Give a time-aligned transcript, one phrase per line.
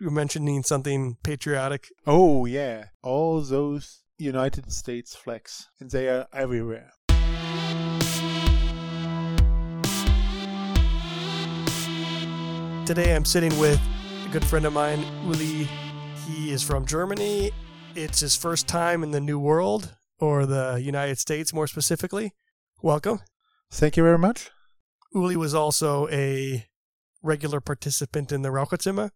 [0.00, 1.88] were mentioning something patriotic.
[2.06, 2.86] Oh, yeah.
[3.02, 6.92] All those United States flags, and they are everywhere.
[12.86, 13.80] Today I'm sitting with
[14.26, 15.68] a good friend of mine, Uli.
[16.26, 17.52] He is from Germany.
[17.94, 22.32] It's his first time in the New World, or the United States more specifically.
[22.82, 23.20] Welcome.
[23.70, 24.50] Thank you very much.
[25.14, 26.66] Uli was also a
[27.22, 29.10] regular participant in the Raucherzimmer,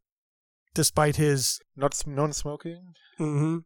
[0.75, 1.61] despite his.
[1.77, 2.95] Not non-smoking.
[3.19, 3.59] hmm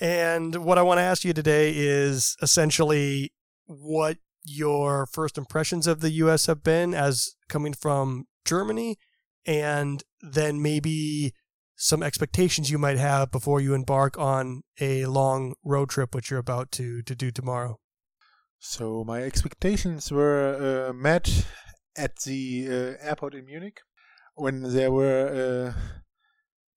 [0.00, 3.32] And what I want to ask you today is essentially
[3.66, 6.46] what your first impressions of the U.S.
[6.46, 8.98] have been as coming from Germany,
[9.46, 11.34] and then maybe
[11.76, 16.40] some expectations you might have before you embark on a long road trip, which you're
[16.40, 17.78] about to to do tomorrow.
[18.58, 21.46] So my expectations were uh, met
[21.96, 23.80] at the uh, airport in Munich
[24.34, 25.80] when there were uh,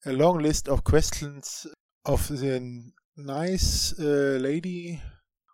[0.05, 1.65] a long list of questions
[2.05, 5.01] of the nice uh, lady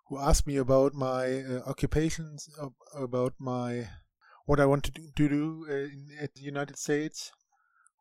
[0.08, 2.50] who asked me about my uh, occupations,
[2.96, 3.88] about my
[4.46, 7.32] what I want to do, to do uh, in, at the United States,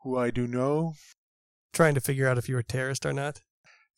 [0.02, 0.94] who I do know.
[1.74, 3.40] Trying to figure out if you're a terrorist or not.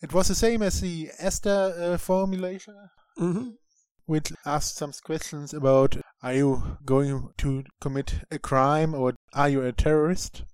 [0.03, 2.75] It was the same as the ESTA uh, formulation.
[3.19, 3.51] Mm-hmm.
[4.07, 9.62] which asked some questions about are you going to commit a crime or are you
[9.62, 10.45] a terrorist?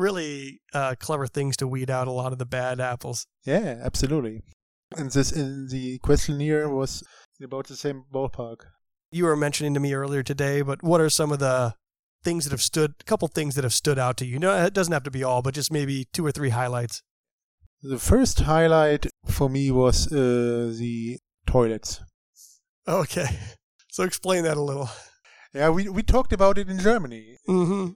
[0.00, 3.26] Really uh, clever things to weed out a lot of the bad apples.
[3.44, 4.42] Yeah, absolutely.
[4.96, 7.02] And this in the questionnaire was
[7.42, 8.62] about the same ballpark.
[9.12, 11.74] You were mentioning to me earlier today, but what are some of the
[12.24, 14.38] things that have stood, a couple things that have stood out to you?
[14.38, 17.02] No, it doesn't have to be all, but just maybe two or three highlights.
[17.82, 22.00] The first highlight for me was uh, the toilets.
[22.88, 23.26] Okay.
[23.92, 24.88] So explain that a little.
[25.52, 27.38] Yeah, we we talked about it in Germany.
[27.48, 27.90] Mm-hmm.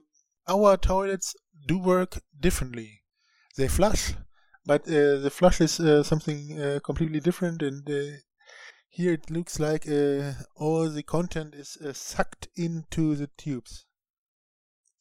[0.45, 1.33] Our toilets
[1.65, 3.01] do work differently.
[3.57, 4.13] They flush,
[4.65, 7.61] but uh, the flush is uh, something uh, completely different.
[7.61, 8.17] And uh,
[8.89, 13.85] here it looks like uh, all the content is uh, sucked into the tubes.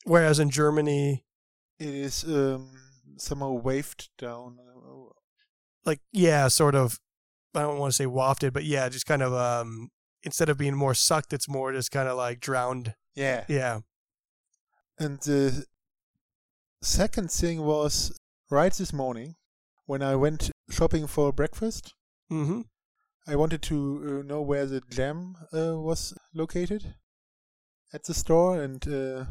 [0.04, 1.24] Whereas in Germany,
[1.78, 2.70] It is um,
[3.16, 4.58] somehow waved down.
[5.84, 7.00] like, yeah, sort of,
[7.54, 9.90] I don't want to say wafted, but yeah, just kind of, um,
[10.22, 12.94] instead of being more sucked, it's more just kind of like drowned.
[13.14, 13.44] Yeah.
[13.48, 13.80] Yeah.
[14.98, 15.66] And the
[16.84, 18.12] second thing was
[18.50, 19.34] right this morning
[19.86, 21.94] when I went shopping for breakfast.
[22.30, 22.60] Mm-hmm.
[23.26, 26.94] I wanted to uh, know where the jam uh, was located
[27.94, 29.24] at the store, and uh,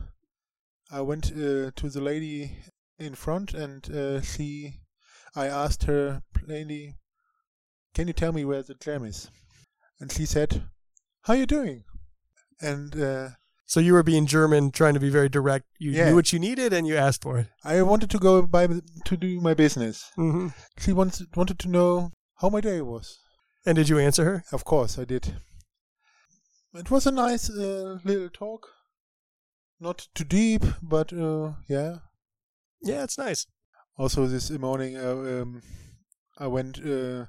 [0.91, 2.58] I went uh, to the lady
[2.97, 4.80] in front, and uh, she,
[5.35, 6.96] I asked her plainly,
[7.94, 9.30] "Can you tell me where the jam is?"
[10.00, 10.64] And she said,
[11.22, 11.84] "How are you doing?"
[12.59, 13.30] And uh,
[13.66, 15.66] So you were being German, trying to be very direct.
[15.79, 16.09] You Yeah.
[16.09, 17.47] knew what you needed and you asked for it.
[17.63, 20.12] I wanted to go by to do my business.
[20.18, 20.47] Mm-hmm.
[20.79, 23.18] She wanted wanted to know how my day was.
[23.66, 24.44] And did you answer her?
[24.52, 25.35] Of course, I did.
[26.73, 28.68] It was a nice uh, little talk.
[29.79, 32.00] Not too deep, but uh, yeah.
[32.81, 33.47] Yeah, it's nice.
[33.97, 35.62] Also, this morning uh, um,
[36.38, 37.28] I went uh,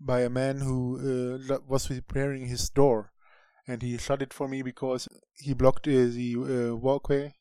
[0.00, 3.12] by a man who uh, was repairing his door,
[3.66, 7.34] and he shut it for me because he blocked uh, the uh, walkway.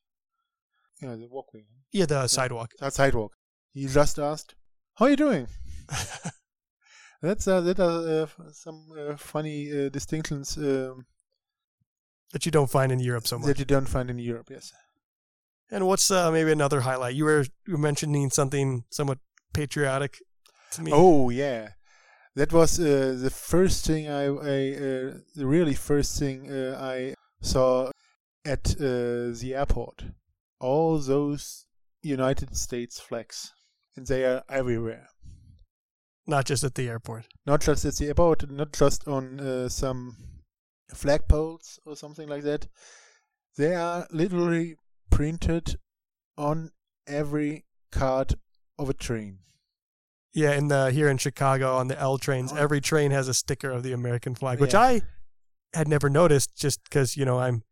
[1.02, 1.66] Yeah, the walkway.
[1.92, 2.72] Yeah, the sidewalk.
[2.80, 3.34] That sidewalk.
[3.72, 4.56] He just asked,
[4.96, 5.48] "How are you doing?"
[7.22, 11.06] That's uh, that are uh, some uh, funny uh, distinctions um,
[12.34, 13.48] that you don't find in Europe so much.
[13.48, 14.50] that you don't find in Europe.
[14.50, 14.74] Yes.
[15.72, 17.16] And what's uh, maybe another highlight?
[17.16, 19.20] You were, you were mentioning something somewhat
[19.54, 20.18] patriotic
[20.72, 20.92] to me.
[20.94, 21.70] Oh yeah,
[22.36, 27.16] that was uh, the first thing I, I uh, the really first thing uh, I
[27.42, 27.92] saw
[28.46, 30.06] at uh, the airport.
[30.60, 31.66] All those
[32.02, 33.52] United States flags,
[33.96, 35.08] and they are everywhere.
[36.28, 37.28] not just at the airport.
[37.46, 40.16] Not just at the airport, not just on uh, some
[40.94, 42.68] flagpoles or something like that.
[43.58, 44.76] They are literally
[45.10, 45.78] printed
[46.38, 46.72] on
[47.08, 48.36] every card
[48.80, 49.40] of a train.
[50.34, 52.56] Yeah, in the here in Chicago on the L trains, Oh.
[52.58, 54.82] every train has a sticker of the American flag, which Yeah.
[54.82, 55.02] I
[55.74, 57.64] had never noticed just because you know I'm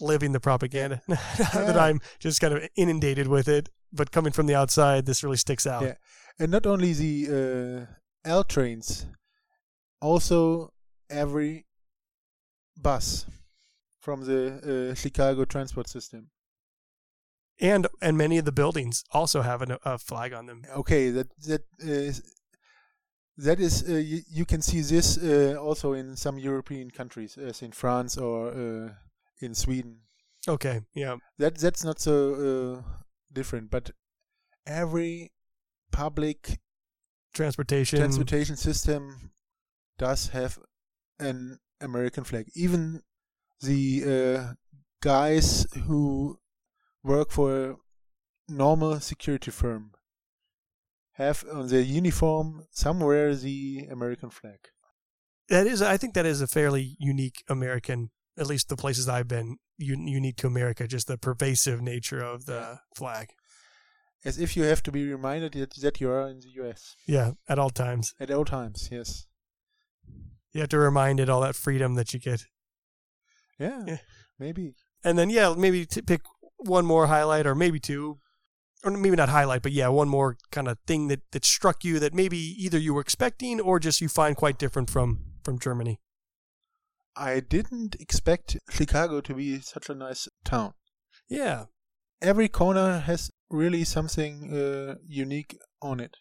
[0.00, 3.68] living the propaganda that I'm just kind of inundated with it.
[3.92, 5.82] But coming from the outside, this really sticks out.
[5.82, 5.94] Yeah.
[6.38, 7.86] And not only the
[8.26, 9.06] uh, L trains,
[10.00, 10.72] also
[11.10, 11.66] every
[12.76, 13.26] bus
[14.00, 16.30] from the uh, Chicago transport system.
[17.60, 20.62] And and many of the buildings also have an, a flag on them.
[20.76, 22.22] Okay, that that is
[23.36, 27.62] that is uh, you, you can see this uh, also in some European countries, as
[27.62, 28.88] in France or uh,
[29.40, 30.00] in Sweden.
[30.46, 32.82] Okay, yeah, That that's not so uh,
[33.32, 33.90] different, but
[34.66, 35.32] every
[35.90, 36.58] public
[37.34, 37.98] Transportation.
[37.98, 39.30] transportation system
[39.98, 40.58] does have
[41.18, 42.46] an American flag.
[42.54, 43.02] Even
[43.60, 44.52] the uh,
[45.00, 46.38] guys who
[47.08, 47.76] work for a
[48.48, 49.92] normal security firm
[51.14, 54.60] have on their uniform somewhere the American flag.
[55.48, 59.26] that is, I think that is a fairly unique American, at least the places I've
[59.28, 63.28] been, un- unique to America, just the pervasive nature of the flag.
[64.24, 67.32] As if you have to be reminded that, that you are in the US Yeah,
[67.48, 68.14] at all times.
[68.20, 68.88] at all times.
[68.92, 69.26] Yes.
[70.52, 72.44] You have to remind it all that freedom that you get.
[73.58, 73.82] Yeah.
[73.86, 73.98] Yeah.
[74.38, 74.74] Maybe.
[75.04, 76.22] And then, yeah, maybe to pick
[76.58, 78.18] one more highlight or maybe two,
[78.84, 81.98] or maybe not highlight, but yeah, one more kind of thing that, that struck you
[81.98, 86.00] that maybe either you were expecting or just you find quite different from, from Germany.
[87.16, 90.74] I didn't expect Chicago to be such a nice town.
[91.28, 91.64] Yeah.
[92.22, 96.16] Every corner has really something uh, unique on it.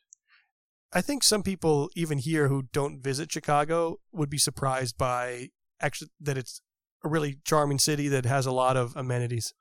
[0.94, 5.50] I think some people, even here, who don't visit Chicago, would be surprised by
[5.82, 6.62] actually that it's
[7.04, 9.54] a really charming city that has a lot of amenities.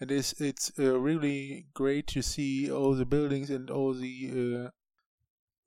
[0.00, 0.34] It is.
[0.38, 4.70] It's uh, really great to see all the buildings and all the uh,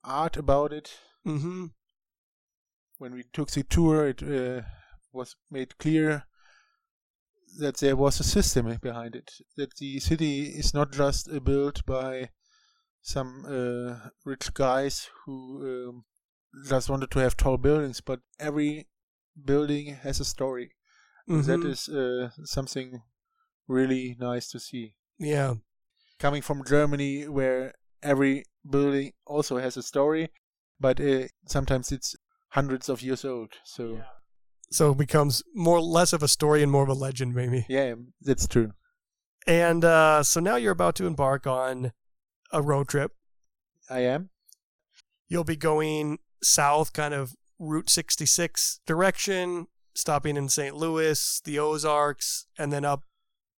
[0.04, 0.90] art about it.
[1.26, 1.66] Mm-hmm.
[2.98, 4.62] When we took the tour, it uh,
[5.12, 6.24] was made clear
[7.58, 9.30] that there was a system behind it.
[9.56, 12.30] That the city is not just uh, built by
[13.02, 16.04] some uh, rich guys who um,
[16.68, 18.88] just wanted to have tall buildings, but every
[19.44, 20.70] building has a story.
[21.28, 21.42] Mm-hmm.
[21.42, 23.02] That is uh, something
[23.72, 24.94] really nice to see.
[25.18, 25.54] yeah.
[26.18, 27.72] Coming from Germany, where
[28.02, 30.28] every building also has a story,
[30.78, 32.14] but uh, sometimes it's
[32.50, 33.54] hundreds of years old.
[33.64, 34.02] So
[34.70, 37.66] So it becomes more less of a story and more of a legend, maybe.
[37.68, 38.70] yeah, that's true.
[39.48, 41.90] And uh, so now you're about to embark on
[42.52, 43.10] a road trip.
[43.90, 44.30] I am.
[45.28, 50.76] You'll be going south, kind of Route 66 direction, stopping in St.
[50.76, 53.02] Louis, the Ozarks, and then up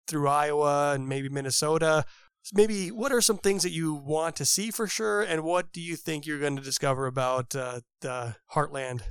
[0.07, 2.05] through Iowa and maybe Minnesota.
[2.53, 5.81] Maybe what are some things that you want to see for sure, and what do
[5.81, 9.03] you think you're going to discover about uh, the heartland,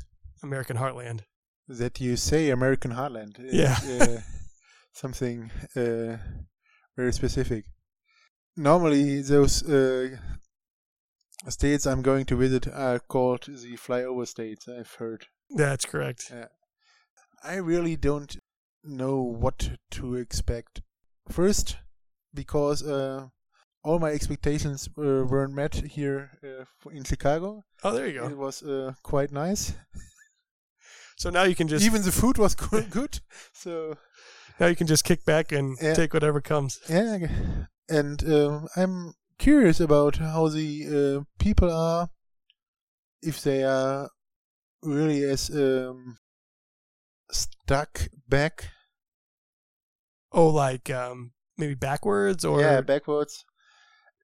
[0.43, 1.21] American heartland?
[1.67, 3.37] That you say American Heartland.
[3.39, 3.77] Yeah.
[4.01, 4.19] uh,
[4.91, 6.17] something uh,
[6.97, 7.63] very specific.
[8.57, 10.17] Normally, those uh,
[11.47, 14.67] states I'm going to visit are called the flyover states.
[14.67, 15.27] I've heard.
[15.49, 16.33] That's correct.
[17.43, 18.37] I really don't
[18.83, 20.81] know what to expect.
[21.29, 21.77] First,
[22.33, 23.27] because uh,
[23.83, 27.63] all my expectations uh, weren't met here uh, in Chicago.
[27.83, 28.27] Oh, there you go.
[28.27, 29.73] It was uh, quite nice.
[31.17, 33.19] So now you can just Even the food was good.
[33.53, 33.95] So
[34.59, 36.79] now you can just kick back and take whatever comes.
[36.89, 37.27] yeah,
[37.89, 42.09] and um I'm curious about how the uh, people are,
[43.21, 44.09] if they are
[44.83, 46.17] really as um,
[47.31, 48.71] stuck back,
[50.31, 53.43] Oh, like um, maybe backwards or yeah, backwards,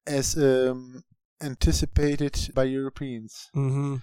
[0.06, 1.02] as um,
[1.40, 3.50] anticipated by Europeans.
[3.52, 3.96] hmm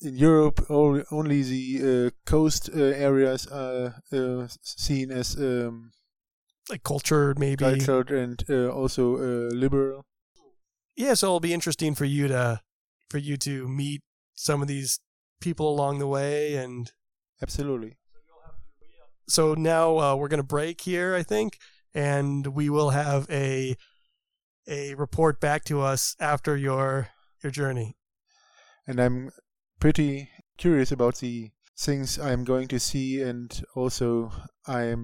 [0.00, 5.92] In Europe, only the uh, coast uh, areas are uh, seen as um,
[6.70, 7.64] like culture maybe.
[7.64, 10.06] cultured and uh, also uh, liberal.
[10.96, 12.60] Yeah, so it'll be interesting for you to
[13.10, 14.00] for you to meet
[14.34, 15.00] some of these
[15.40, 16.92] people along the way, and
[17.42, 17.96] Absolutely.
[19.30, 21.58] So now uh, we're gonna break here, I think,
[21.94, 23.76] and we will have a
[24.68, 27.08] a report back to us after your
[27.42, 27.96] your journey.
[28.86, 29.30] and I'm
[29.80, 34.32] pretty curious about the things I'm going to see, and also
[34.66, 34.94] I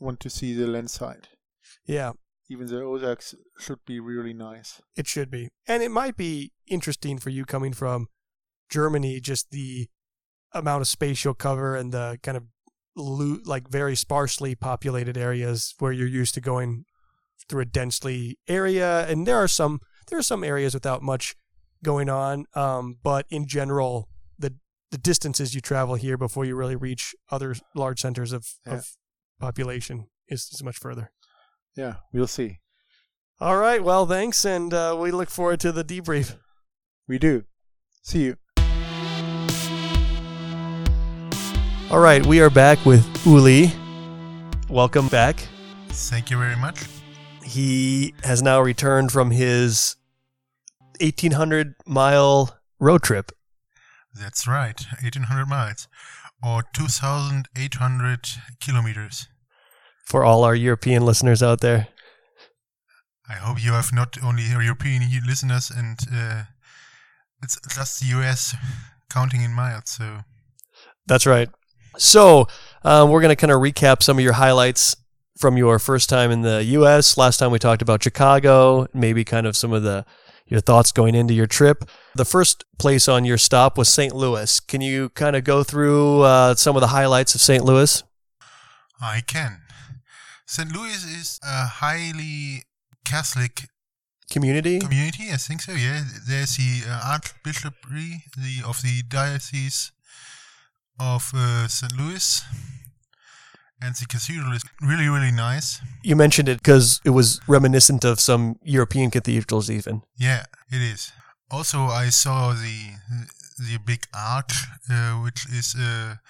[0.00, 1.28] want to see the land side.
[1.86, 2.12] Yeah,
[2.48, 4.80] Even the Ozarks should be really nice.
[4.96, 5.48] It should be.
[5.66, 8.08] And it might be interesting for you coming from
[8.70, 9.88] Germany, just the
[10.52, 12.44] amount of space you'll cover and the kind of
[12.96, 16.84] lo- like very sparsely populated areas where you're used to going
[17.48, 19.06] through a densely area.
[19.08, 21.34] And there are some there are some areas without much
[21.84, 22.46] going on.
[22.54, 24.54] Um, but in general, the
[24.90, 28.74] the distances you travel here before you really reach other large centers of, Yeah.
[28.74, 28.88] of
[29.38, 31.10] population is, is much further.
[31.76, 32.58] Yeah, we'll see.
[33.38, 33.84] All right.
[33.84, 34.44] Well, thanks.
[34.46, 36.36] And uh, we look forward to the debrief.
[37.06, 37.44] We do.
[38.02, 38.36] See you.
[41.88, 43.70] All right, we are back with Uli.
[44.68, 45.36] Welcome back.
[45.90, 46.84] Thank you very much.
[47.44, 49.94] He has now returned from his
[51.00, 53.30] 1800 mile road trip.
[54.12, 54.84] That's right.
[55.00, 55.86] 1800 miles
[56.42, 58.28] or 2800
[58.60, 59.28] kilometers.
[60.06, 61.86] For all our European listeners out there,
[63.28, 66.42] I hope you have not only European listeners and uh,
[67.44, 68.56] it's just the US
[69.08, 69.84] counting in miles.
[69.90, 70.22] So
[71.06, 71.48] that's right.
[71.98, 72.48] So
[72.84, 74.96] um, we're going to kind of recap some of your highlights
[75.38, 77.16] from your first time in the U.S.
[77.16, 80.04] Last time we talked about Chicago, maybe kind of some of the
[80.46, 81.84] your thoughts going into your trip.
[82.14, 84.14] The first place on your stop was St.
[84.14, 84.60] Louis.
[84.60, 87.64] Can you kind of go through uh, some of the highlights of St.
[87.64, 88.04] Louis?
[89.00, 89.62] I can.
[90.46, 90.72] St.
[90.72, 92.62] Louis is a highly
[93.04, 93.68] Catholic
[94.30, 94.78] community.
[94.78, 95.72] Community, I think so.
[95.72, 99.90] Yeah, there's the uh, Archbishopry the of the Diocese
[100.98, 101.96] of uh, St.
[101.96, 102.42] Louis
[103.80, 108.20] and the cathedral is really really nice you mentioned it because it was reminiscent of
[108.20, 111.12] some european cathedrals even yeah it is
[111.50, 112.92] also i saw the
[113.58, 116.20] the big arch uh, which is a,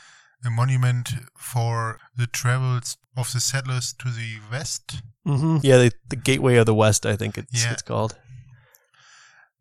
[0.45, 5.59] a, monument for the travels of the settlers to the west mm-hmm.
[5.63, 7.73] yeah the, the, gateway of the west i think it's, yeah.
[7.73, 8.17] it's called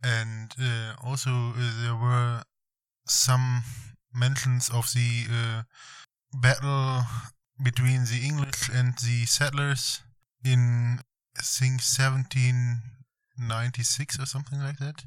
[0.03, 2.43] and uh, also uh, there were
[3.07, 3.63] some
[4.15, 5.63] mentions of the uh,
[6.33, 7.03] battle
[7.63, 10.01] between the English and the settlers
[10.43, 10.99] in
[11.37, 15.03] I think 1796 or something like that.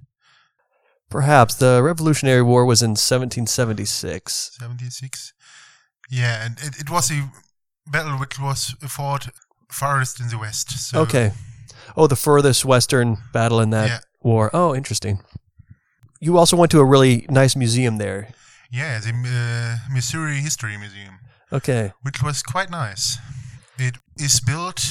[1.11, 4.59] Perhaps the Revolutionary War was in 1776.
[4.61, 5.33] 76.
[6.11, 7.31] Yeah, and it, it was a
[7.87, 9.31] battle which was fought
[9.71, 10.71] farthest in the west.
[10.71, 11.33] So okay.
[11.97, 14.01] Oh, the furthest western battle in that yeah.
[14.23, 14.51] war.
[14.53, 15.21] Oh, interesting.
[16.21, 18.29] You also went to a really nice museum there.
[18.71, 21.21] Yeah, the uh, Missouri History Museum.
[21.53, 21.93] Okay.
[22.03, 23.19] Which was quite nice.
[23.79, 24.85] It is built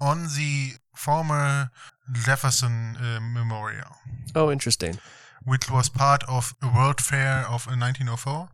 [0.00, 1.70] on the former
[2.12, 3.96] Jefferson uh, Memorial.
[4.34, 4.98] Oh, interesting.
[5.44, 8.48] Which was part of a World Fair of 1904.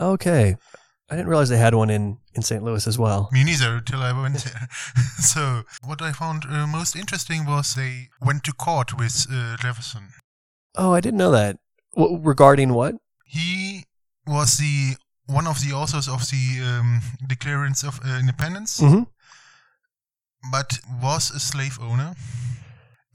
[0.00, 0.56] Okay.
[1.10, 2.62] I didn't realize they had one in, in St.
[2.62, 3.28] Louis as well.
[3.32, 4.68] Me neither, till I went there.
[5.18, 10.08] so, what I found uh, most interesting was they went to court with uh, Jefferson.
[10.74, 11.58] Oh, I didn't know that.
[11.96, 12.94] W- regarding what?
[13.24, 13.84] He
[14.26, 14.96] was the
[15.26, 19.04] one of the authors of the um, Declaration of uh, Independence, mm-hmm.
[20.50, 22.14] but was a slave owner,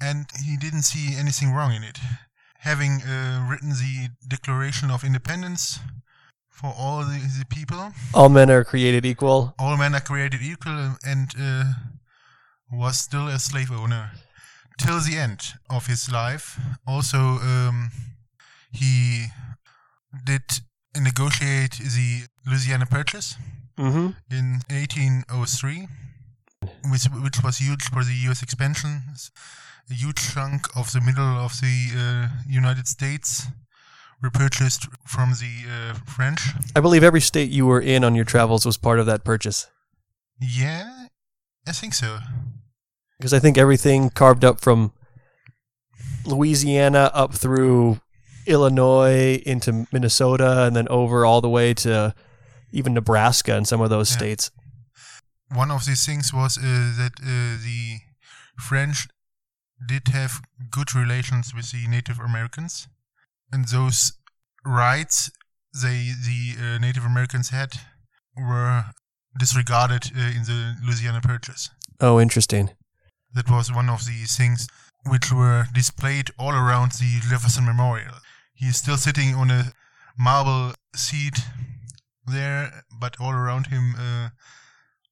[0.02, 2.00] and he didn't see anything wrong in it.
[2.60, 5.80] Having uh, written the Declaration of Independence
[6.50, 9.54] for all the, the, people, all men are created equal.
[9.60, 11.66] All men are created equal, and uh,
[12.72, 14.12] was still a slave owner
[14.78, 16.60] till the end of his life.
[16.88, 17.92] Also, um,
[18.78, 19.28] he
[20.26, 20.44] did
[20.96, 23.36] negotiate the Louisiana Purchase
[23.78, 24.10] mm-hmm.
[24.32, 25.88] in 1803,
[26.92, 28.42] which, which was huge for the U.S.
[28.42, 29.02] expansion.
[29.90, 33.48] A huge chunk of the middle of the uh, United States
[34.22, 36.42] were purchased from the uh, French.
[36.76, 39.68] I believe every state you were in on your travels was part of that purchase.
[40.40, 41.08] Yeah,
[41.68, 42.20] I think so.
[43.18, 44.92] Because I think everything carved up from
[46.26, 48.00] Louisiana up through
[48.48, 52.14] Illinois into Minnesota and then over all the way to
[52.72, 54.18] even Nebraska and some of those yeah.
[54.18, 54.52] states.
[55.54, 58.00] One of these things was uh, that uh, the
[58.60, 59.08] French
[59.88, 62.88] did have good relations with the Native Americans,
[63.52, 64.14] and those
[64.66, 65.32] rights
[65.82, 67.74] they the uh, Native Americans had
[68.36, 68.86] were
[69.40, 71.70] disregarded uh, in the Louisiana Purchase.
[72.00, 72.72] Oh, interesting.
[73.34, 74.68] That was one of the things
[75.06, 78.16] which were displayed all around the Jefferson Memorial.
[78.58, 79.74] He's still sitting on a
[80.18, 81.38] marble seat
[82.26, 84.30] there, but all around him, uh,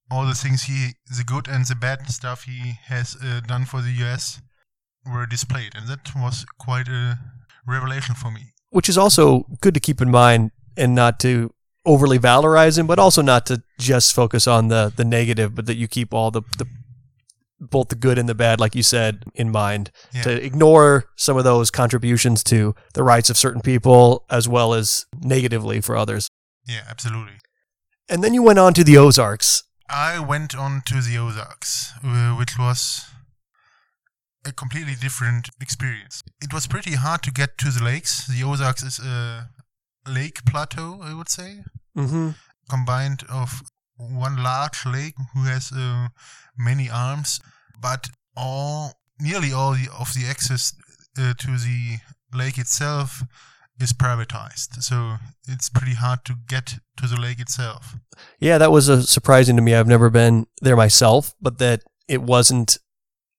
[0.09, 3.81] all the things he, the good and the bad stuff he has uh, done for
[3.81, 4.41] the US
[5.05, 5.73] were displayed.
[5.75, 7.19] And that was quite a
[7.67, 8.53] revelation for me.
[8.71, 11.53] Which is also good to keep in mind and not to
[11.85, 15.75] overly valorize him, but also not to just focus on the, the negative, but that
[15.75, 16.65] you keep all the, the
[17.59, 19.91] both the good and the bad, like you said, in mind.
[20.13, 20.23] Yeah.
[20.23, 25.05] To ignore some of those contributions to the rights of certain people as well as
[25.21, 26.27] negatively for others.
[26.67, 27.39] Yeah, absolutely.
[28.09, 29.63] And then you went on to the Ozarks.
[29.89, 33.05] I went on to the Ozarks, uh, which was
[34.45, 36.21] a completely different experience.
[36.41, 38.27] It was pretty hard to get to the lakes.
[38.27, 39.49] The Ozarks is a
[40.07, 41.63] lake plateau, I would say,
[41.97, 42.31] mm-hmm.
[42.69, 43.61] combined of
[43.97, 46.07] one large lake who has uh,
[46.57, 47.39] many arms,
[47.81, 50.73] but all nearly all the, of the access
[51.17, 51.97] uh, to the
[52.33, 53.23] lake itself
[53.79, 54.81] is privatized.
[54.81, 55.15] So
[55.47, 57.95] it's pretty hard to get to the lake itself.
[58.39, 59.75] Yeah, that was uh, surprising to me.
[59.75, 62.77] I've never been there myself, but that it wasn't.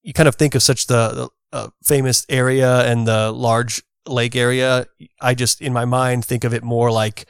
[0.03, 4.87] You kind of think of such the, uh, famous area and the large lake area.
[5.21, 7.27] I just, in my mind, think of it more like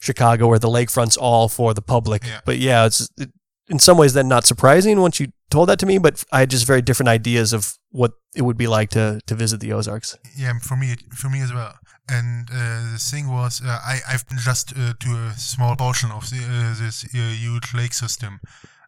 [0.00, 2.24] Chicago, where the lakefront's all for the public.
[2.26, 2.40] Yeah.
[2.44, 3.30] But yeah, it's it,
[3.68, 6.50] in some ways then not surprising once you told that to me, but I had
[6.50, 10.18] just very different ideas of what it would be like to to visit the Ozarks.
[10.36, 11.74] Yeah, for me, for me as well.
[12.08, 16.10] And uh, the thing was, uh, I I've been just uh, to a small portion
[16.10, 18.40] of the, uh, this uh, huge lake system,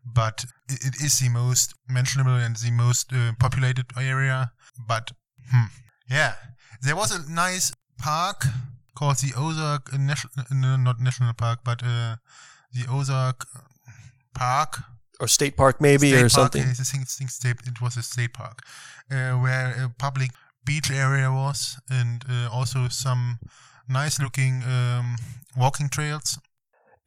[0.05, 4.51] but it, it is the most mentionable and the most uh, populated area.
[4.89, 5.13] But
[5.51, 5.67] hmm,
[6.11, 6.35] yeah,
[6.83, 8.47] there was a nice park
[8.95, 12.17] called the Ozark National, no, not National Park, but uh,
[12.73, 13.47] the Ozark
[14.35, 14.79] Park
[15.21, 16.63] Or state park, maybe, state or park, something.
[16.63, 18.59] I think, think state, it was a state park
[19.11, 20.31] uh, where a public
[20.65, 23.39] beach area was, and uh, also some
[23.89, 25.17] nice-looking um,
[25.57, 26.39] walking trails.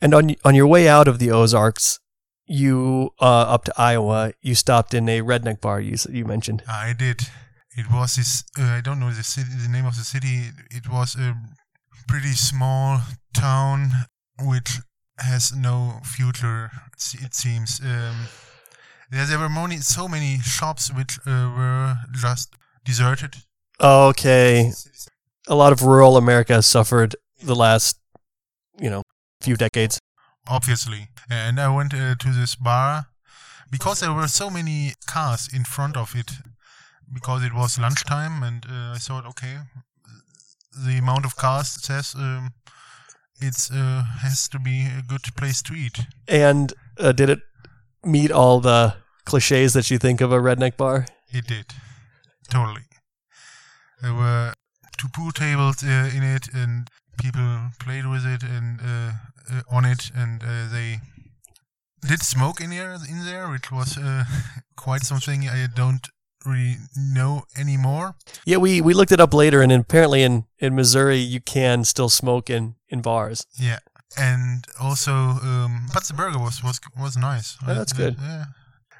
[0.01, 1.99] And on on your way out of the Ozarks,
[2.45, 5.81] you uh, up to Iowa, you stopped in a redneck bar.
[5.81, 6.63] You you mentioned.
[6.67, 7.21] I did.
[7.77, 8.43] It was this.
[8.57, 10.51] Uh, I don't know the city, the name of the city.
[10.71, 11.35] It was a
[12.07, 13.01] pretty small
[13.33, 13.91] town
[14.39, 14.79] which
[15.19, 16.71] has no future.
[17.13, 17.79] It seems.
[17.79, 18.27] Um,
[19.09, 23.35] there, there were many, so many shops which uh, were just deserted.
[23.81, 24.71] Okay,
[25.47, 28.00] a lot of rural America has suffered the last,
[28.79, 29.03] you know,
[29.41, 30.00] few decades.
[30.47, 31.09] obviously.
[31.29, 33.07] And I went uh, to this bar
[33.71, 36.31] because there were so many cars in front of it
[37.13, 39.57] because it was lunchtime and uh, I thought, okay,
[40.75, 42.53] the amount of cars says um,
[43.41, 46.00] it's uh, has to be a good place to eat.
[46.27, 47.39] And uh, did it
[48.03, 51.05] meet all the cliches that you think of a redneck bar?
[51.29, 51.74] It did,
[52.50, 52.84] totally.
[54.01, 54.53] There were
[54.98, 59.12] two pool tables uh, in it, and people played with it and uh,
[59.51, 61.00] uh, on it, and uh, they
[62.08, 64.25] did smoke in there, in there, which was uh,
[64.75, 66.08] quite something I don't
[66.45, 68.15] really know anymore.
[68.45, 72.09] Yeah, we, we looked it up later, and apparently in, in Missouri you can still
[72.09, 73.45] smoke in, in bars.
[73.59, 73.79] Yeah,
[74.17, 77.57] and also, um, but the burger was was was nice.
[77.67, 78.15] Oh, that's good.
[78.21, 78.45] yeah,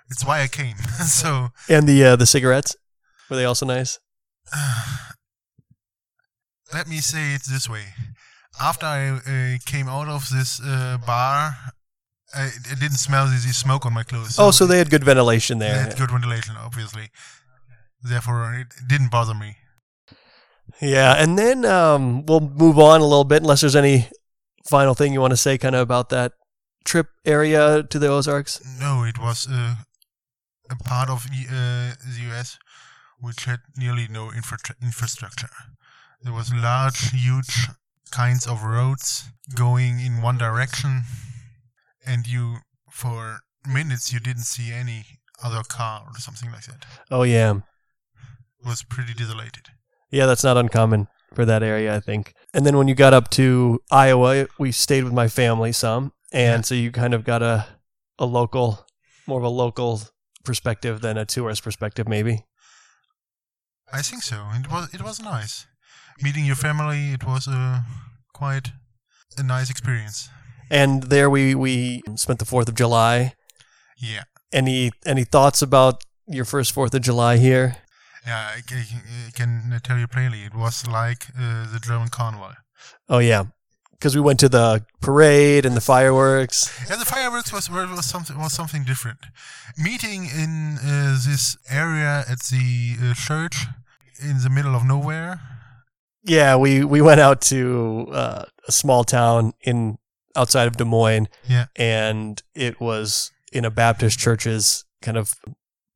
[0.10, 0.78] it's why I came.
[1.06, 1.50] so.
[1.70, 2.76] And the uh, the cigarettes
[3.30, 4.00] were they also nice?
[6.74, 7.86] let me say it this way.
[8.60, 11.58] After I uh, came out of this uh, bar,
[12.36, 14.38] I, I didn't smell the, the smoke on my clothes.
[14.38, 15.84] Oh, so they had good ventilation they there.
[15.84, 17.10] had good ventilation, obviously.
[18.04, 19.58] Therefore, it didn't bother me.
[20.82, 24.10] Yeah, and then um, we'll move on a little bit, unless there's any
[24.68, 26.34] final thing you want to say, kind of about that
[26.84, 28.62] trip area to the Ozarks.
[28.80, 29.76] No, it was uh,
[30.70, 32.58] a part of the, uh, the US
[33.20, 35.50] which had nearly no infra- infrastructure.
[36.22, 37.68] There was large, huge
[38.12, 41.04] kinds of roads going in one direction,
[42.06, 42.58] and you,
[42.92, 45.06] for minutes, you didn't see any
[45.44, 46.86] other car or something like that.
[47.12, 47.52] Oh yeah,
[48.60, 49.68] It was pretty desolated.
[50.12, 52.34] yeah, that's not uncommon for that area, I think.
[52.54, 56.60] And then when you got up to Iowa, we stayed with my family some, and
[56.60, 56.62] Yeah.
[56.62, 57.68] so you kind of got a
[58.18, 58.86] a local,
[59.28, 60.02] more of a local
[60.46, 62.46] perspective than a tourist perspective, maybe.
[63.92, 64.38] I think so.
[64.54, 65.66] It was it was nice.
[66.22, 67.82] Meeting your family, it was uh,
[68.34, 68.72] quite
[69.38, 70.30] a nice experience.
[70.70, 73.34] And there we we spent the Fourth of July.
[73.98, 74.24] Yeah.
[74.52, 77.78] Any any thoughts about your first Fourth of July here?
[78.26, 82.54] Yeah, I ca- I can tell you plainly, it was like uh, the German carnival.
[83.08, 83.44] Oh yeah,
[83.92, 86.72] because we went to the parade and the fireworks.
[86.90, 89.20] Yeah, the fireworks was was something was something different.
[89.78, 93.68] Meeting in uh, this area at the uh, church
[94.22, 95.40] in the middle of nowhere.
[96.24, 99.98] Yeah, we we went out to uh, a small town in
[100.36, 101.28] outside of Des Moines.
[101.48, 101.66] Yeah.
[101.76, 105.34] and it was in a Baptist church's kind of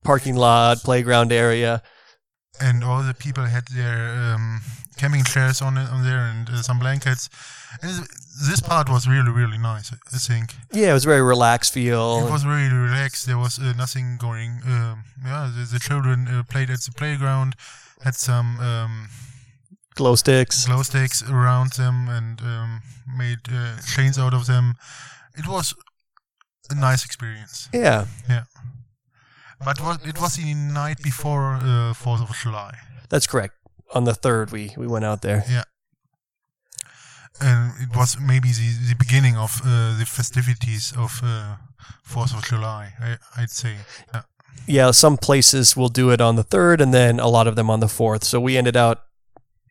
[0.04, 1.82] parking lot, playground area.
[2.62, 4.62] and all the people had their um,
[4.98, 7.30] camping chairs on on there and uh, some blankets.
[7.82, 7.90] And
[8.50, 9.92] this- part was really really nice.
[10.14, 12.26] I think Yeah, it was a very relaxed feel.
[12.28, 13.26] it was really relaxed.
[13.26, 14.52] There was uh, nothing going.
[14.66, 17.56] Um, yeah, the, the children uh, played at the playground,
[18.04, 19.10] had some um,
[20.00, 20.66] glow sticks.
[20.66, 22.82] glow sticks around them, and um,
[23.18, 24.76] made uh, chains out of them.
[25.38, 25.74] It was
[26.70, 27.70] a nice experience.
[27.74, 28.44] Yeah, yeah.
[29.66, 32.74] But was, it was the night before uh, Fourth of July.
[33.10, 33.56] that's correct.
[33.94, 35.44] On the third, we we went out there.
[35.50, 35.64] Yeah.
[37.42, 41.56] And it was maybe the, the beginning of uh, the festivities of uh,
[42.04, 42.94] Fourth of July.
[43.00, 43.76] I, I'd say.
[44.14, 44.22] Yeah.
[44.68, 47.70] Yeah, some places will do it on the third, and then a lot of them
[47.70, 48.24] on the fourth.
[48.24, 48.98] So we ended out,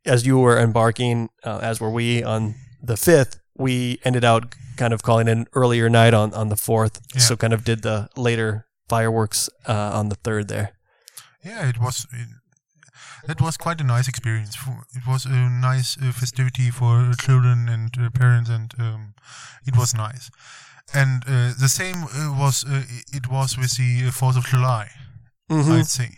[0.09, 3.39] as you were embarking, uh, as were we on the fifth.
[3.57, 7.01] We ended out kind of calling an earlier night on on the fourth.
[7.15, 7.21] Yeah.
[7.21, 10.69] So kind of did the later fireworks uh, on the third there.
[11.45, 12.07] yeah, it was.
[12.13, 12.29] It,
[13.27, 14.57] that was quite a nice experience.
[14.97, 19.15] It was a nice uh, festivity for children and uh, parents, and um,
[19.67, 20.31] it was nice.
[20.95, 24.89] And uh, the same uh, was uh, it was with the Fourth of July.
[25.51, 25.79] Mhm.
[25.81, 26.11] I'd say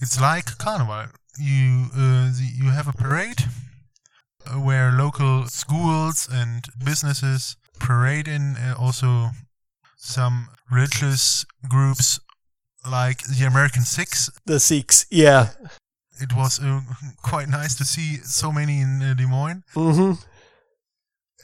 [0.00, 1.06] it's like carnival.
[1.38, 3.44] You uh, the, you have a parade
[4.46, 8.56] uh, where local schools and businesses parade in.
[8.56, 9.30] Uh, also,
[9.96, 12.20] some religious groups
[12.88, 14.30] like the American Sikhs.
[14.44, 15.06] The Sikhs.
[15.10, 15.50] Yeah.
[16.20, 16.80] It was uh,
[17.22, 20.12] quite nice to see so many in uh, Des Moines, hmm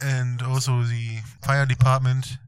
[0.01, 2.39] and also the fire department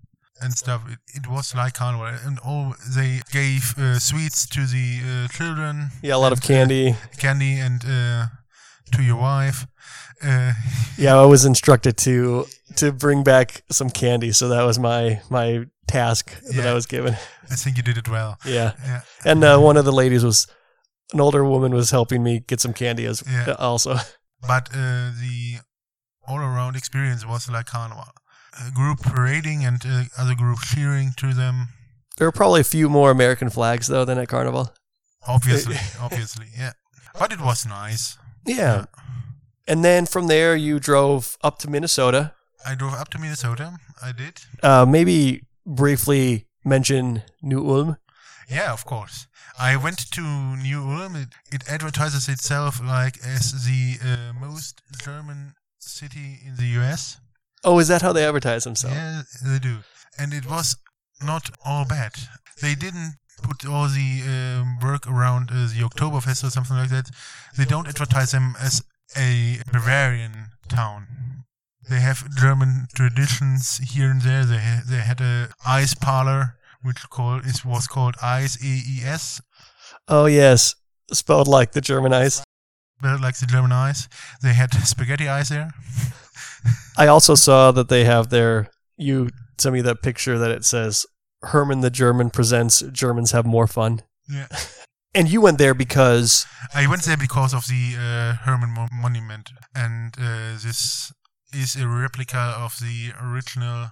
[0.42, 0.82] and stuff.
[0.88, 5.90] It, it was like carnival, and all they gave uh, sweets to the uh, children.
[6.02, 6.96] Yeah, a lot of uh, candy.
[7.18, 8.26] candy and uh,
[8.92, 9.66] to your wife.
[10.22, 10.52] Uh,
[10.98, 15.66] Yeah, I was instructed to to bring back some candy, so that was my my
[15.86, 17.14] task that I was given.
[17.50, 18.36] I think you did it well.
[18.44, 20.46] Yeah, Yeah, and uh, one of the ladies was
[21.12, 23.56] an older woman was helping me get some candy as Yeah.
[23.58, 23.94] also.
[24.48, 25.58] but uh, the
[26.28, 28.04] all-around experience was like carnival.
[28.66, 31.68] A group parading and uh, other group cheering to them.
[32.16, 34.74] There were probably a few more American flags though than at Carnival.
[35.26, 36.72] Obviously, obviously, yeah.
[37.18, 38.18] But it was nice.
[38.46, 38.86] Yeah.
[39.66, 42.34] And then from there, you drove up to Minnesota.
[42.66, 43.78] I drove up to Minnesota.
[44.02, 44.40] I did.
[44.62, 47.96] Uh, maybe briefly mention New Ulm.
[48.48, 49.26] Yeah, of course.
[49.58, 51.14] I went to New Ulm.
[51.16, 57.20] It, it advertises itself like as the uh, most German city in the U.S.
[57.64, 58.96] Oh, is that how they advertise themselves?
[58.96, 59.78] Yeah, they do.
[60.18, 60.76] And it was
[61.22, 62.12] not all bad.
[62.62, 67.10] They didn't put all the um, work around uh, the Oktoberfest or something like that.
[67.56, 68.82] They don't advertise them as
[69.16, 71.06] a Bavarian town.
[71.88, 74.44] They have German traditions here and there.
[74.44, 79.02] They ha- they had a ice parlor which called it was called Ice A E
[79.04, 79.40] S,
[80.08, 80.74] Oh, yes.
[81.12, 82.42] Spelled like the German ice.
[83.02, 84.08] but like the German ice.
[84.42, 85.72] They had spaghetti ice there.
[86.96, 91.06] I also saw that they have their, you sent me that picture that it says
[91.42, 94.02] Herman the German presents Germans have more fun.
[94.28, 94.46] Yeah.
[95.12, 99.50] And you went there because, I went there because of the uh, Hermann Mo- Monument,
[99.74, 101.12] and uh, this
[101.52, 103.90] is a replica of the original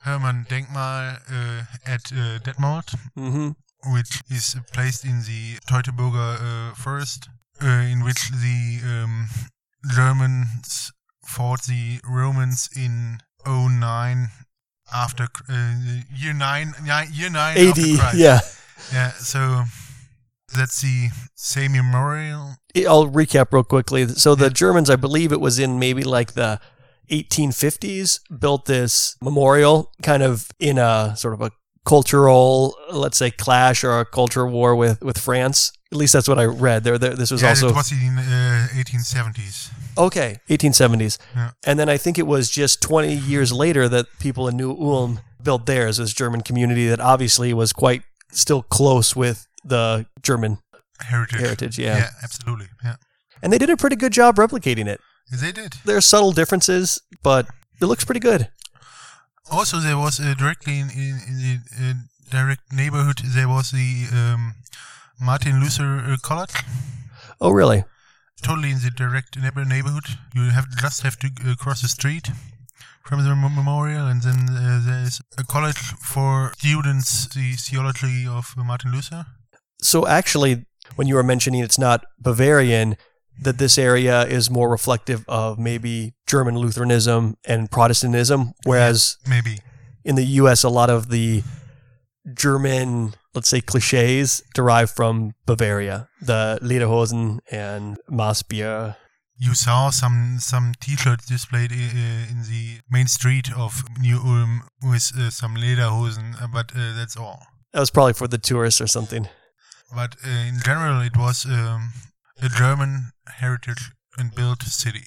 [0.00, 3.50] Hermann Denkmal uh, at uh, Detmold, hmm
[3.92, 7.28] which is placed in the Teutoburger uh, forest,
[7.62, 9.28] uh, in which the um,
[9.94, 10.92] Germans
[11.24, 14.28] fought the Romans in 09
[14.92, 15.74] after uh,
[16.14, 17.78] year nine, nine year nine AD,
[18.14, 18.40] yeah.
[18.92, 19.64] Yeah, so
[20.56, 22.54] that's the same memorial.
[22.76, 24.06] I'll recap real quickly.
[24.08, 24.50] So the Yeah.
[24.50, 26.60] Germans, I believe it was in maybe like the
[27.10, 31.50] 1850s, built this memorial kind of in a sort of a
[31.84, 35.72] cultural, let's say, clash or a culture war with, with France.
[35.90, 36.84] At least that's what I read.
[36.84, 39.70] There, there this was yeah, also it was in uh, 1870s.
[39.96, 41.50] okay, 1870s, Yeah.
[41.64, 45.20] and then I think it was just 20 years later that people in New Ulm
[45.42, 45.96] built theirs.
[45.96, 50.58] This German community that obviously was quite still close with the German
[51.00, 51.40] Heritage.
[51.40, 51.78] heritage.
[51.78, 52.66] Yeah, Yeah, absolutely.
[52.84, 52.96] Yeah,
[53.42, 55.00] and they did a pretty good job replicating it.
[55.32, 55.74] they did.
[55.86, 57.46] There are subtle differences, but
[57.80, 58.50] it looks pretty good.
[59.50, 61.92] Also, there was uh, directly in, in, in the uh,
[62.30, 64.54] direct neighborhood, there was the um,
[65.20, 66.54] Martin Luther uh, College.
[67.40, 67.84] Oh, really?
[68.42, 70.04] Totally in the direct neighbor neighborhood.
[70.34, 72.30] You have just have to uh, cross the street
[73.04, 78.92] from the memorial, and then uh, there's a college for students the theology of Martin
[78.92, 79.26] Luther.
[79.80, 82.96] So actually, when you were mentioning it's not Bavarian,
[83.40, 89.60] that this area is more reflective of maybe German Lutheranism and Protestantism, whereas Maybe.
[90.04, 91.42] in the U.S., a lot of the
[92.34, 98.96] German, let's say, cliches derived from Bavaria, the Lederhosen and Maßbier.
[99.36, 105.30] You saw some some T-shirts displayed in the main street of New Ulm with uh,
[105.30, 107.46] some lederhosen, uh, but uh, that's all.
[107.72, 109.28] That was probably for the tourists or something.
[109.94, 111.92] But uh, in general, it was um,
[112.42, 115.06] a German heritage and built city.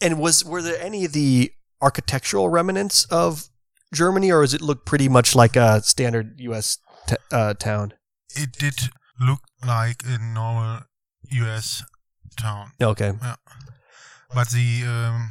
[0.00, 3.48] And was were there any of the architectural remnants of
[3.94, 6.78] Germany, or does it look pretty much like a standard U.S.
[7.08, 7.92] T- uh, town?
[8.36, 8.90] It did
[9.20, 10.80] look like a normal
[11.30, 11.82] U.S.
[12.36, 13.12] town, Okay.
[13.22, 13.36] Yeah.
[14.34, 15.30] but the um,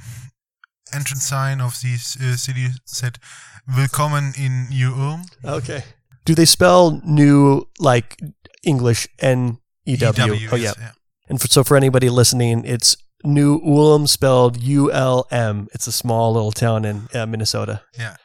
[0.93, 3.19] entrance sign of this uh, city said
[3.67, 5.83] "Willkommen in New Ulm." Okay.
[6.25, 8.17] Do they spell new like
[8.63, 10.49] English N E W?
[10.51, 10.73] Oh yeah.
[10.77, 10.93] yes,
[11.29, 15.67] And for, so for anybody listening, it's New Ulm spelled U L M.
[15.73, 17.81] It's a small little town in uh, Minnesota.
[17.97, 18.17] Yeah,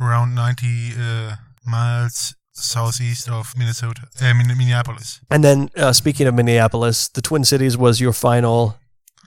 [0.00, 5.20] around 90 uh, miles southeast of Minnesota, uh, Minneapolis.
[5.30, 8.76] And then uh, speaking of Minneapolis, the Twin Cities was your final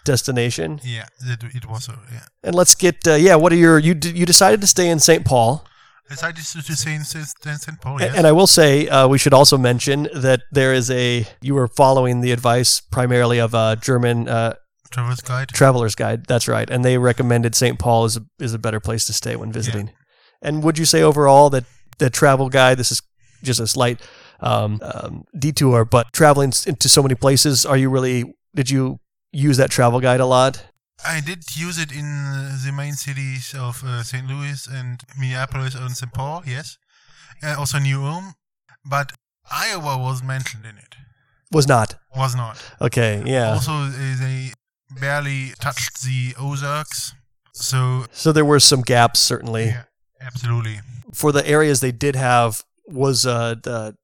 [0.06, 0.80] destination.
[0.84, 1.90] Yeah, that, it was.
[1.90, 2.22] Uh, yeah.
[2.44, 3.36] And let's get uh, yeah.
[3.36, 5.26] What are your you d- you decided to stay in St.
[5.26, 5.66] Paul,
[6.10, 7.82] Decided to say in St.
[7.82, 8.00] Paul.
[8.00, 8.16] Yes.
[8.16, 11.68] and I will say uh, we should also mention that there is a you were
[11.68, 14.54] following the advice primarily of a German uh,
[14.90, 15.50] Travelers Guide.
[15.50, 16.26] traveler's guide.
[16.28, 17.78] That's right, and they recommended St.
[17.78, 19.92] Paul is a, is a better place to stay when visiting.
[20.42, 21.66] And would you say overall that
[21.98, 22.78] the travel guide?
[22.78, 23.02] This is
[23.44, 24.02] just a slight
[24.40, 28.34] um, um, detour, but traveling into so many places, are you really?
[28.56, 29.00] Did you
[29.32, 30.66] use that travel guide a lot?
[31.06, 32.06] I did use it in
[32.66, 34.28] the main cities of uh, St.
[34.28, 36.12] Louis and Minneapolis and St.
[36.12, 36.78] Paul, yes.
[37.44, 38.34] Uh, also New Ulm.
[38.84, 39.12] But
[39.52, 40.96] Iowa was mentioned in it.
[41.52, 42.62] Was not Was not.
[42.82, 43.22] okay.
[43.26, 43.52] Yeah.
[43.54, 44.52] Also, uh, they
[45.00, 47.14] barely touched the Ozarks.
[47.54, 49.66] So, So there were some gaps certainly.
[49.68, 49.84] yeah,
[50.22, 50.80] absolutely.
[51.14, 53.96] For the areas they did have was uh the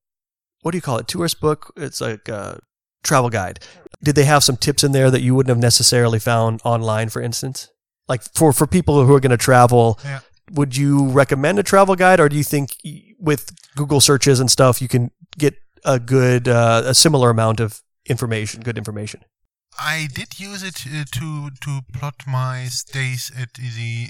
[0.62, 1.08] what do you call it?
[1.08, 1.72] Tourist book.
[1.76, 2.60] It's like a
[3.04, 3.60] travel guide.
[4.04, 7.22] Did they have some tips in there that you wouldn't have necessarily found online, for
[7.22, 7.70] instance?
[8.08, 10.20] Like for for people who are going to travel, Yeah.
[10.52, 12.76] would you recommend a travel guide, or do you think
[13.20, 17.82] with Google searches and stuff you can get a good uh, a similar amount of
[18.06, 19.22] information, good information?
[19.80, 24.10] I did use it uh, to to plot my stays at the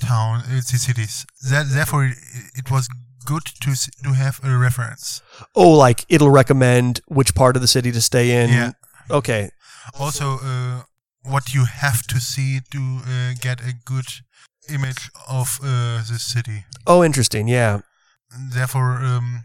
[0.00, 1.26] town, uh, the cities.
[1.50, 2.16] That, therefore, it,
[2.54, 2.88] it was
[3.24, 5.22] good to to have a reference.
[5.54, 8.50] Oh, like it'll recommend which part of the city to stay in.
[8.50, 8.72] Yeah.
[9.10, 9.50] Okay.
[9.98, 10.82] Also, uh,
[11.22, 14.06] what you have to see to uh, get a good
[14.68, 16.64] image of uh, the city.
[16.86, 17.48] Oh, interesting.
[17.48, 17.80] Yeah.
[18.54, 19.44] Therefore, um,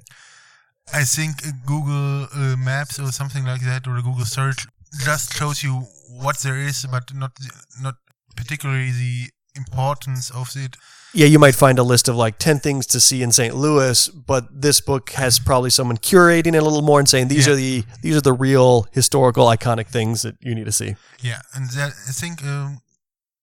[0.93, 4.67] I think Google uh, Maps or something like that, or a Google search,
[5.03, 5.83] just shows you
[6.21, 7.95] what there is, but not the, not
[8.35, 10.77] particularly the importance of it.
[11.13, 13.55] Yeah, you might find a list of like 10 things to see in St.
[13.55, 17.47] Louis, but this book has probably someone curating it a little more and saying these
[17.47, 17.53] Yeah.
[17.53, 20.95] are the these are the real historical iconic things that you need to see.
[21.21, 22.81] Yeah, and that, I think um,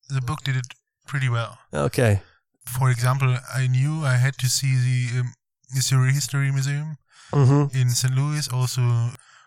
[0.08, 0.66] the book did it
[1.06, 1.58] pretty well.
[1.72, 2.20] Okay.
[2.78, 5.32] For example, I knew I had to see the um,
[5.74, 6.96] Missouri History Museum
[7.32, 7.74] Mhm.
[7.74, 8.14] in St.
[8.14, 8.82] Louis, also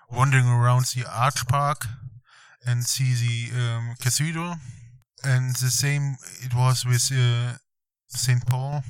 [0.09, 1.85] wandering around the Arch Park
[2.65, 4.55] and see the um, cathedral.
[5.23, 7.57] And the same it was with uh,
[8.07, 8.45] St.
[8.45, 8.83] Paul.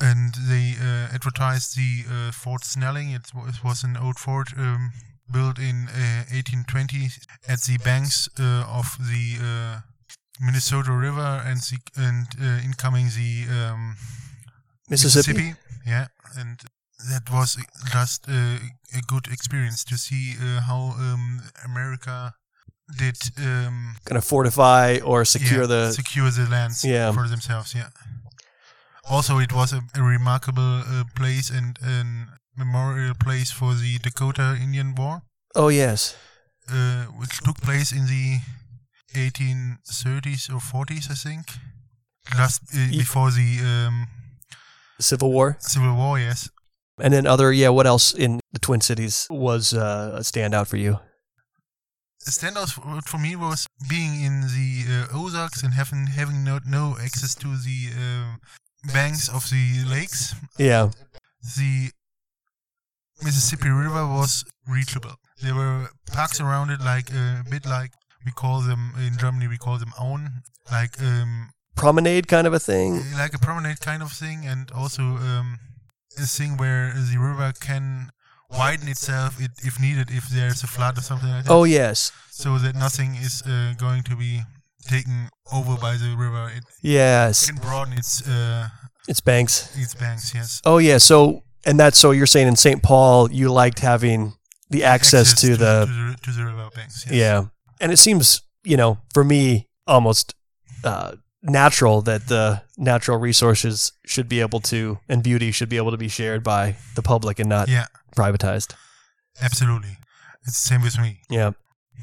[0.00, 3.10] And they uh, advertised the uh, Fort Snelling.
[3.10, 4.92] It, it was an old fort um,
[5.32, 7.08] built in uh, 1820
[7.48, 9.80] at the banks uh, of the uh,
[10.40, 13.96] Minnesota River and the, and uh, incoming the um,
[14.90, 15.54] Mississippi.
[15.86, 16.60] Yeah, and
[17.10, 17.56] that was
[17.92, 18.58] just a,
[18.94, 22.34] a good experience to see uh, how um, America
[22.98, 27.12] did um, Going to fortify or secure yeah, the secure the lands Yeah.
[27.12, 27.74] for themselves.
[27.74, 27.88] Yeah.
[29.08, 32.04] Also, it was a, a remarkable uh, place and a
[32.56, 35.22] memorial place for the Dakota Indian War,
[35.54, 36.16] Oh, yes.
[36.68, 38.40] uh, which took place in the
[39.14, 41.46] 1830s or 40s, I think,
[42.36, 44.08] just uh, before the um,
[45.00, 45.56] Civil War.
[45.60, 46.18] Civil War.
[46.18, 46.48] Yes.
[46.98, 50.78] And then other yeah, what else in the Twin Cities was uh, a standout for
[50.78, 50.98] you?
[52.26, 56.58] The standout for, for me was being in the uh, Ozarks and having having no,
[56.66, 60.34] no access to the uh, banks of the lakes.
[60.58, 60.90] Yeah.
[61.56, 61.90] The
[63.22, 65.14] Mississippi River was reachable.
[65.40, 67.92] There were parks around it, like uh, a bit like
[68.24, 69.46] we call them in Germany.
[69.46, 73.02] We call them Auen, like um, Promenade kind of a thing.
[73.16, 75.58] like a promenade kind of thing, and also um,
[76.18, 78.10] a thing where the river can
[78.50, 81.50] widen itself it, if needed, if there's a flood or something like that.
[81.52, 82.12] Oh, yes.
[82.30, 84.42] so that nothing is uh, going to be
[84.88, 86.50] taken over by the river.
[86.54, 87.46] It Yes.
[87.46, 88.68] can broaden its uh,
[89.08, 89.76] It's banks.
[89.76, 90.34] its banks.
[90.34, 90.98] Yes, Oh, yeah.
[90.98, 92.82] So, and that's so you're saying in St.
[92.82, 94.34] Paul, you liked having
[94.70, 97.04] the access, to, the, to the to the river banks.
[97.06, 97.14] Yes.
[97.14, 97.44] yeah.
[97.80, 100.34] And it seems, you know, for me, almost
[100.84, 105.90] uh, natural that the natural resources should be able to, and beauty should be able
[105.90, 108.74] to be shared by the public and not yeah, privatized.
[109.42, 109.98] absolutely.
[110.46, 111.20] It's the same with me.
[111.28, 111.52] Yeah.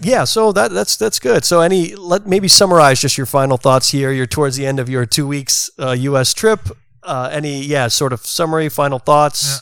[0.01, 1.45] Yeah, so that that's that's good.
[1.45, 4.11] So any let maybe summarize just your final thoughts here.
[4.11, 6.59] You're towards the end of your 2 weeks uh, US trip.
[7.03, 9.61] Uh, any yeah, sort of summary final thoughts.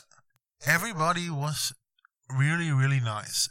[0.66, 0.74] Yeah.
[0.74, 1.74] Everybody was
[2.30, 3.50] really really nice.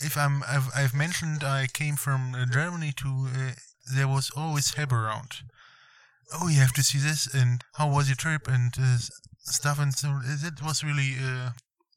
[0.00, 3.50] If I'm I've, I've mentioned I came from uh, Germany to uh,
[3.92, 5.42] there was always help around.
[6.32, 8.98] Oh, you have to see this, and how was your trip, and uh,
[9.38, 11.50] stuff, and so it was really uh,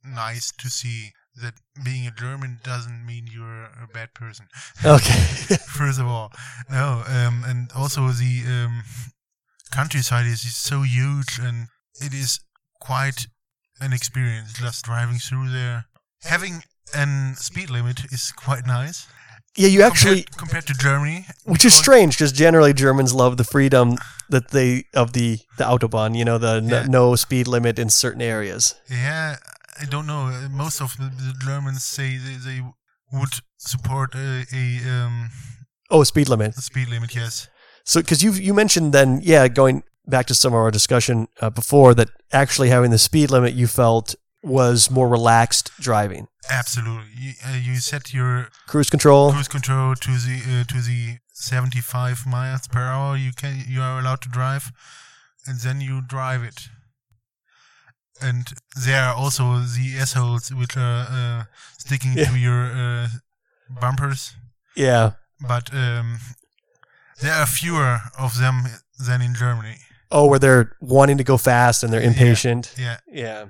[0.04, 4.48] nice to see that being a German doesn't mean you're a bad person.
[4.86, 5.14] Okay.
[5.68, 6.32] First of all,
[6.70, 8.84] no, um, and also the um,
[9.72, 11.68] countryside is so huge, and
[12.00, 12.40] it is
[12.80, 13.28] quite
[13.80, 15.86] an experience just driving through there.
[16.24, 16.64] Having
[16.96, 19.08] an speed limit is quite nice,
[19.56, 23.44] Yeah, you actually, compared, compared to Germany, which is strange because generally Germans love the
[23.44, 23.98] freedom
[24.30, 26.16] that they of the the autobahn.
[26.18, 26.86] You know, the n- Yeah.
[26.90, 28.76] no speed limit in certain areas.
[28.90, 29.36] Yeah,
[29.82, 30.48] I don't know.
[30.52, 32.62] Most of the, the Germans say they, they
[33.12, 35.30] would support a, a um,
[35.92, 36.56] Oh, speed limit.
[36.56, 37.14] speed limit.
[37.16, 37.48] Yes.
[37.86, 41.50] So, because you you mentioned then, yeah, going back to some of our discussion uh,
[41.52, 47.12] before that actually having the speed limit you felt was more relaxed driving, Absolutely.
[47.18, 49.32] You, uh, you set your cruise control.
[49.32, 53.16] cruise control to the uh, to the 75 miles per hour.
[53.18, 54.72] You can you are allowed to drive,
[55.48, 56.68] and then you drive it.
[58.22, 58.48] And
[58.86, 61.44] there are also the assholes which are uh,
[61.78, 62.30] sticking Yeah.
[62.32, 63.08] to your uh,
[63.82, 64.36] bumpers,
[64.76, 65.12] Yeah.
[65.40, 66.20] but um,
[67.22, 68.64] there are fewer of them
[69.00, 69.78] than in Germany.
[70.12, 72.74] Oh, where they're wanting to go fast and they're impatient.
[72.78, 73.24] Yeah, Yeah.
[73.24, 73.46] Yeah.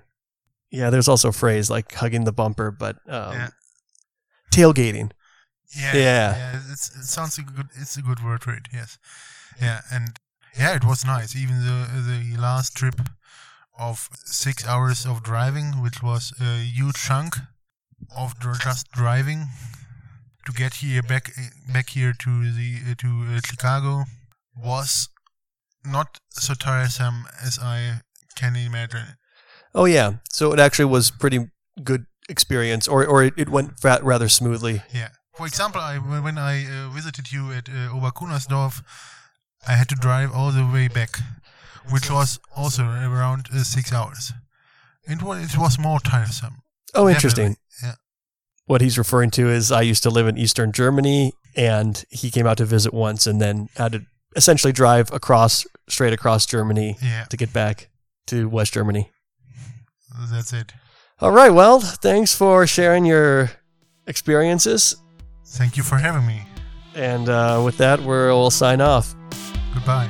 [0.74, 3.50] Yeah, there's also a phrase like hugging the bumper, but um, Yeah.
[4.52, 5.12] tailgating.
[5.76, 6.62] yeah, Yeah.
[6.72, 7.70] It's, it sounds a good.
[7.82, 8.68] It's a good word for it.
[8.74, 8.98] Yes.
[9.62, 10.18] Yeah, and
[10.58, 11.36] yeah, it was nice.
[11.36, 11.78] Even the
[12.12, 13.00] the last trip
[13.78, 17.38] of six hours of driving, which was a huge chunk
[18.16, 19.48] of just driving
[20.46, 21.32] to get here back
[21.72, 24.06] back here to the uh, to uh, Chicago,
[24.58, 25.10] was
[25.86, 28.02] not so tiresome as I
[28.36, 29.18] can imagine.
[29.74, 30.14] Oh, yeah.
[30.30, 31.50] So it actually was pretty
[31.84, 34.82] good experience, or or it, it went rather smoothly.
[34.94, 35.10] Yeah.
[35.36, 38.84] For example, I, when I uh, visited you at uh, Obercunnersdorf,
[39.68, 41.18] I had to drive all the way back,
[41.90, 44.32] which was also around uh, six hours.
[45.06, 46.62] It was, it was more tiresome.
[46.94, 47.58] Oh, interesting.
[47.58, 47.96] Definitely, Yeah.
[48.66, 52.46] What he's referring to is I used to live in Eastern Germany, and he came
[52.46, 54.06] out to visit once, and then had to
[54.36, 57.90] essentially drive across, straight across Germany Yeah, to get back
[58.28, 59.10] to West Germany.
[60.32, 60.74] That's it.
[61.20, 61.52] All right.
[61.52, 63.52] Well, thanks for sharing your
[64.08, 64.96] experiences.
[65.46, 66.46] Thank you for having me.
[66.96, 69.16] And uh, with that, we'll sign off.
[69.74, 70.10] Goodbye.